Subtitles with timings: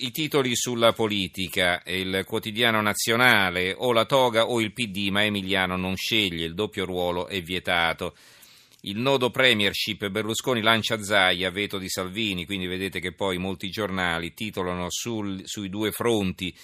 [0.00, 5.76] I titoli sulla politica, il quotidiano nazionale, o la toga o il PD, ma Emiliano
[5.76, 8.14] non sceglie, il doppio ruolo è vietato.
[8.82, 14.34] Il nodo premiership Berlusconi lancia Zaia, veto di Salvini, quindi vedete che poi molti giornali
[14.34, 16.56] titolano sul, sui due fronti.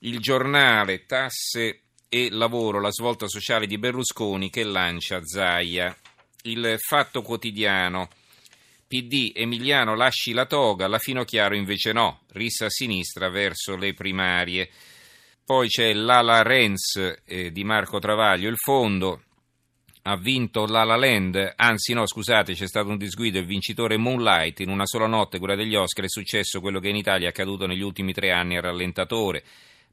[0.00, 1.80] Il giornale, tasse
[2.10, 5.96] e lavoro, la svolta sociale di Berlusconi che lancia Zaia.
[6.42, 8.10] Il fatto quotidiano.
[8.90, 14.68] PD Emiliano lasci la toga, la Finocchiaro invece no, rissa a sinistra verso le primarie.
[15.44, 19.22] Poi c'è l'Ala Renz eh, di Marco Travaglio, il fondo
[20.02, 24.70] ha vinto l'Ala Land, anzi no scusate c'è stato un disguido, il vincitore Moonlight, in
[24.70, 27.82] una sola notte, quella degli Oscar, è successo quello che in Italia è accaduto negli
[27.82, 29.44] ultimi tre anni al rallentatore.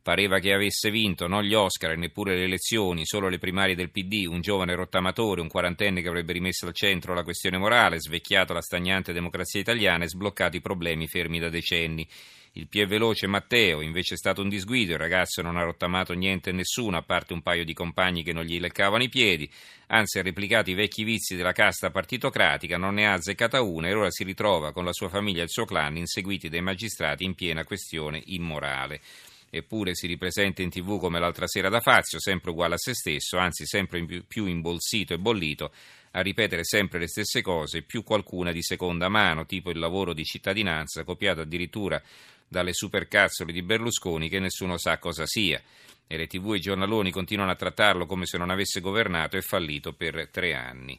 [0.07, 3.91] Pareva che avesse vinto non gli Oscar e neppure le elezioni, solo le primarie del
[3.91, 8.53] PD, un giovane rottamatore, un quarantenne che avrebbe rimesso al centro la questione morale, svecchiato
[8.53, 12.07] la stagnante democrazia italiana e sbloccato i problemi fermi da decenni.
[12.53, 16.51] Il più veloce Matteo invece è stato un disguido, il ragazzo non ha rottamato niente
[16.51, 19.51] e nessuno, a parte un paio di compagni che non gli leccavano i piedi,
[19.87, 23.93] anzi ha replicato i vecchi vizi della casta partitocratica, non ne ha azzeccata una e
[23.93, 27.35] ora si ritrova con la sua famiglia e il suo clan inseguiti dai magistrati in
[27.35, 29.01] piena questione immorale
[29.49, 33.37] eppure si ripresenta in tv come l'altra sera da Fazio, sempre uguale a se stesso,
[33.37, 35.71] anzi sempre più imbolsito e bollito,
[36.11, 40.23] a ripetere sempre le stesse cose, più qualcuna di seconda mano, tipo il lavoro di
[40.23, 42.01] cittadinanza, copiato addirittura
[42.47, 45.61] dalle supercazzole di Berlusconi che nessuno sa cosa sia.
[46.09, 49.41] E le tv e i giornaloni continuano a trattarlo come se non avesse governato e
[49.41, 50.97] fallito per tre anni.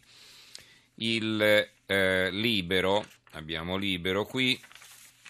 [0.96, 1.40] Il
[1.86, 4.60] eh, libero, abbiamo libero qui,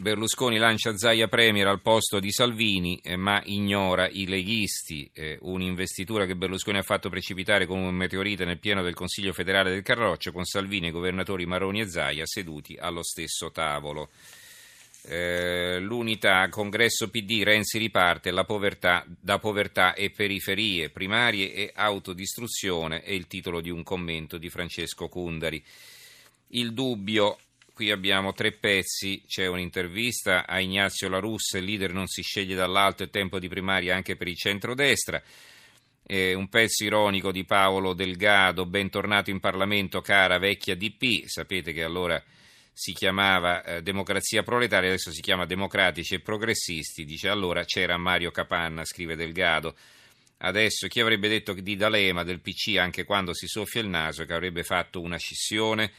[0.00, 6.24] Berlusconi lancia Zaia Premier al posto di Salvini, eh, ma ignora i leghisti, eh, un'investitura
[6.24, 10.30] che Berlusconi ha fatto precipitare come un meteorite nel pieno del Consiglio federale del Carroccio,
[10.30, 14.10] con Salvini e i governatori Maroni e Zaia seduti allo stesso tavolo.
[15.02, 23.10] Eh, l'unità, congresso PD, Renzi riparte povertà, da povertà e periferie, primarie e autodistruzione è
[23.10, 25.60] il titolo di un commento di Francesco Cundari.
[26.50, 27.38] Il dubbio
[27.78, 32.56] Qui abbiamo tre pezzi, c'è un'intervista a Ignazio La Russa, il leader non si sceglie
[32.56, 35.22] dall'alto e tempo di primaria anche per il centrodestra.
[36.04, 41.84] Eh, un pezzo ironico di Paolo Delgado, bentornato in Parlamento cara vecchia DP, sapete che
[41.84, 42.20] allora
[42.72, 48.32] si chiamava eh, Democrazia Proletaria, adesso si chiama Democratici e Progressisti, dice allora c'era Mario
[48.32, 49.76] Capanna, scrive Delgado.
[50.38, 54.32] Adesso chi avrebbe detto di D'Alema del PC anche quando si soffia il naso che
[54.32, 55.92] avrebbe fatto una scissione?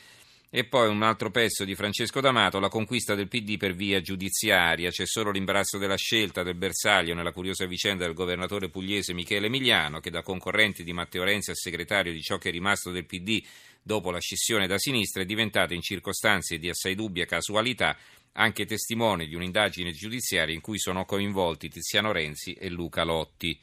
[0.51, 4.89] E poi un altro pezzo di Francesco D'Amato, la conquista del PD per via giudiziaria.
[4.89, 9.99] C'è solo l'imbarazzo della scelta del bersaglio nella curiosa vicenda del governatore pugliese Michele Emiliano,
[9.99, 13.43] che da concorrente di Matteo Renzi a segretario di ciò che è rimasto del PD
[13.79, 17.95] dopo la scissione da sinistra è diventato in circostanze di assai dubbia casualità
[18.33, 23.59] anche testimone di un'indagine giudiziaria in cui sono coinvolti Tiziano Renzi e Luca Lotti.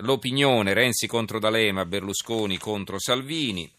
[0.00, 3.70] L'opinione Renzi contro D'Alema, Berlusconi contro Salvini.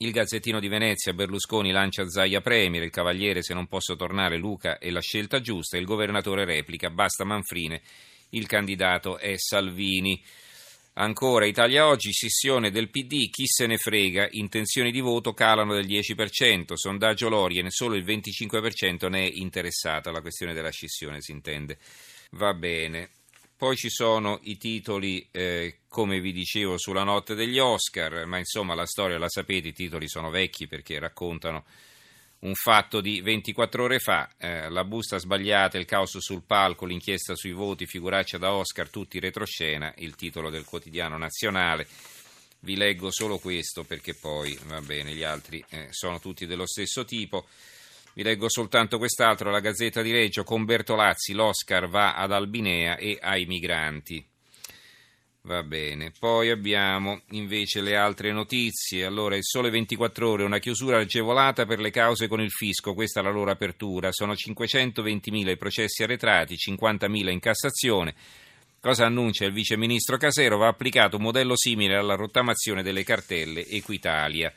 [0.00, 4.78] Il Gazzettino di Venezia, Berlusconi lancia Zaia Premier, il Cavaliere se non posso tornare Luca
[4.78, 7.82] è la scelta giusta, il governatore replica basta Manfrine,
[8.30, 10.22] il candidato è Salvini.
[10.94, 15.88] Ancora Italia Oggi, scissione del PD, chi se ne frega, intenzioni di voto calano del
[15.88, 21.76] 10%, sondaggio Lorien, solo il 25% ne è interessato alla questione della scissione, si intende.
[22.30, 23.17] Va bene.
[23.58, 28.76] Poi ci sono i titoli, eh, come vi dicevo, sulla notte degli Oscar, ma insomma
[28.76, 31.64] la storia la sapete, i titoli sono vecchi perché raccontano
[32.40, 37.34] un fatto di 24 ore fa, eh, la busta sbagliata, il caos sul palco, l'inchiesta
[37.34, 41.88] sui voti, figuraccia da Oscar, tutti retroscena, il titolo del quotidiano nazionale.
[42.60, 47.04] Vi leggo solo questo perché poi, va bene, gli altri eh, sono tutti dello stesso
[47.04, 47.48] tipo.
[48.18, 53.16] Vi leggo soltanto quest'altro, la Gazzetta di Reggio, con Bertolazzi l'Oscar va ad Albinea e
[53.20, 54.26] ai migranti.
[55.42, 59.04] Va bene, poi abbiamo invece le altre notizie.
[59.04, 63.20] Allora, il sole 24 ore, una chiusura agevolata per le cause con il fisco, questa
[63.20, 64.10] è la loro apertura.
[64.10, 68.16] Sono 520.000 i processi arretrati, 50.000 in Cassazione.
[68.80, 70.58] Cosa annuncia il vice ministro Casero?
[70.58, 74.52] Va applicato un modello simile alla rottamazione delle cartelle Equitalia.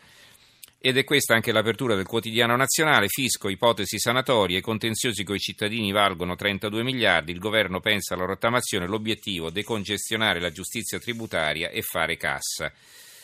[0.83, 5.91] Ed è questa anche l'apertura del quotidiano nazionale, fisco, ipotesi sanatorie, i contenziosi coi cittadini
[5.91, 12.17] valgono 32 miliardi, il governo pensa alla rottamazione, l'obiettivo decongestionare la giustizia tributaria e fare
[12.17, 12.73] cassa.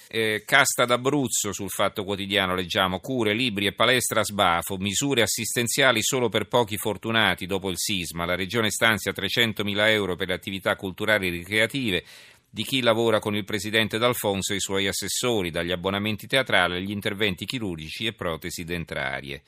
[0.10, 6.04] Eh, casta d'Abruzzo sul Fatto Quotidiano leggiamo cure, libri e palestra a sbafo, misure assistenziali
[6.04, 10.36] solo per pochi fortunati dopo il sisma, la regione stanzia 300 mila euro per le
[10.36, 12.04] attività culturali e ricreative,
[12.50, 16.92] di chi lavora con il presidente D'Alfonso e i suoi assessori, dagli abbonamenti teatrali agli
[16.92, 19.44] interventi chirurgici e protesi dentrarie.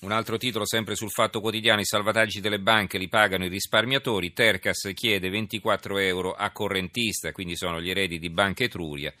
[0.00, 4.32] Un altro titolo sempre sul Fatto Quotidiano, i salvataggi delle banche li pagano i risparmiatori,
[4.32, 9.12] Tercas chiede 24 euro a correntista, quindi sono gli eredi di Banca Etruria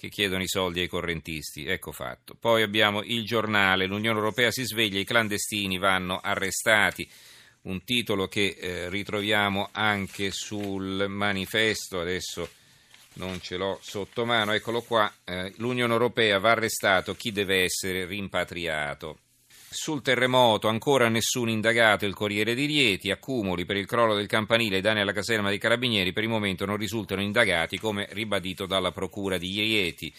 [0.00, 2.34] che chiedono i soldi ai correntisti, ecco fatto.
[2.34, 7.06] Poi abbiamo il giornale, l'Unione Europea si sveglia, i clandestini vanno arrestati,
[7.62, 12.48] un titolo che eh, ritroviamo anche sul manifesto, adesso
[13.14, 18.06] non ce l'ho sotto mano, eccolo qua, eh, l'Unione Europea va arrestato chi deve essere
[18.06, 19.18] rimpatriato.
[19.72, 24.78] Sul terremoto ancora nessun indagato, il Corriere di Rieti, accumuli per il crollo del campanile
[24.78, 28.90] e danni alla caserma dei carabinieri per il momento non risultano indagati come ribadito dalla
[28.90, 30.12] Procura di Rieti.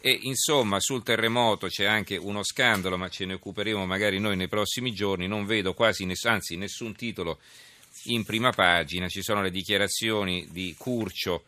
[0.00, 4.48] E insomma sul terremoto c'è anche uno scandalo, ma ce ne occuperemo magari noi nei
[4.48, 7.40] prossimi giorni, non vedo quasi ness- anzi, nessun titolo
[8.04, 11.44] in prima pagina, ci sono le dichiarazioni di Curcio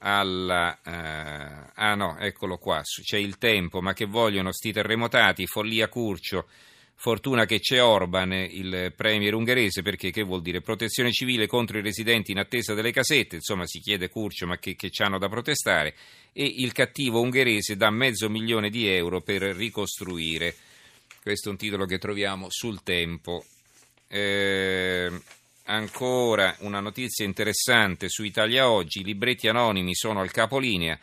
[0.00, 0.78] alla...
[0.84, 6.46] Eh, ah no, eccolo qua, c'è il tempo, ma che vogliono sti terremotati, follia Curcio
[6.96, 11.82] Fortuna che c'è Orban, il premier ungherese, perché che vuol dire protezione civile contro i
[11.82, 15.94] residenti in attesa delle casette, insomma si chiede Curcio ma che, che hanno da protestare,
[16.32, 20.54] e il cattivo ungherese dà mezzo milione di euro per ricostruire.
[21.20, 23.44] Questo è un titolo che troviamo sul tempo.
[24.08, 25.10] Eh,
[25.64, 30.98] ancora una notizia interessante su Italia Oggi, i libretti anonimi sono al capolinea.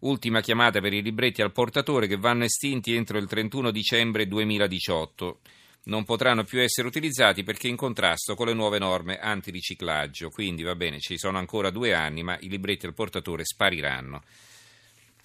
[0.00, 5.38] Ultima chiamata per i libretti al portatore che vanno estinti entro il 31 dicembre 2018.
[5.84, 10.30] Non potranno più essere utilizzati perché in contrasto con le nuove norme antiriciclaggio.
[10.30, 14.22] Quindi va bene, ci sono ancora due anni, ma i libretti al portatore spariranno.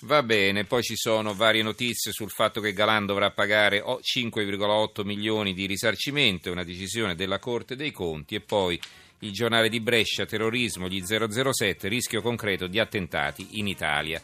[0.03, 5.53] Va bene, poi ci sono varie notizie sul fatto che Galan dovrà pagare 5,8 milioni
[5.53, 8.79] di risarcimento, una decisione della Corte dei Conti e poi
[9.19, 14.19] il giornale di Brescia, terrorismo, gli 007, rischio concreto di attentati in Italia.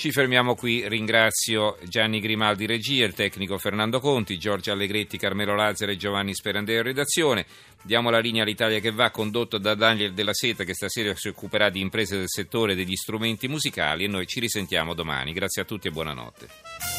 [0.00, 5.92] Ci fermiamo qui, ringrazio Gianni Grimaldi regia, il tecnico Fernando Conti, Giorgio Allegretti, Carmelo Lazzaro
[5.92, 7.44] e Giovanni Sperandeo redazione.
[7.82, 11.68] Diamo la linea all'Italia che va, condotto da Daniel Della Seta che stasera si occuperà
[11.68, 15.34] di imprese del settore degli strumenti musicali e noi ci risentiamo domani.
[15.34, 16.89] Grazie a tutti e buonanotte.